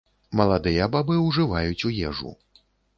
Маладыя 0.39 0.89
бабы 0.97 1.19
ўжываюць 1.27 1.81
у 1.91 1.95
ежу. 2.11 2.37